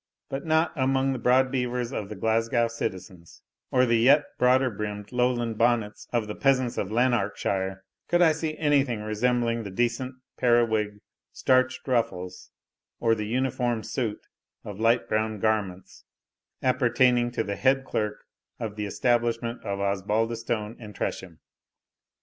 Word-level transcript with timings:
But 0.29 0.47
not 0.47 0.71
among 0.75 1.13
the 1.13 1.19
broad 1.19 1.51
beavers 1.51 1.91
of 1.91 2.09
the 2.09 2.15
Glasgow 2.15 2.67
citizens, 2.67 3.43
or 3.69 3.85
the 3.85 3.97
yet 3.99 4.23
broader 4.39 4.71
brimmed 4.71 5.11
Lowland 5.11 5.59
bonnets 5.59 6.07
of 6.11 6.25
the 6.25 6.33
peasants 6.33 6.75
of 6.75 6.91
Lanarkshire, 6.91 7.83
could 8.07 8.19
I 8.19 8.31
see 8.31 8.57
anything 8.57 9.03
resembling 9.03 9.61
the 9.61 9.69
decent 9.69 10.15
periwig, 10.39 11.01
starched 11.33 11.87
ruffles, 11.87 12.49
or 12.99 13.13
the 13.13 13.27
uniform 13.27 13.83
suit 13.83 14.25
of 14.63 14.79
light 14.79 15.07
brown 15.07 15.37
garments 15.39 16.03
appertaining 16.63 17.29
to 17.33 17.43
the 17.43 17.55
head 17.55 17.85
clerk 17.85 18.25
of 18.59 18.77
the 18.77 18.87
establishment 18.87 19.63
of 19.63 19.79
Osbaldistone 19.79 20.77
and 20.79 20.95
Tresham. 20.95 21.41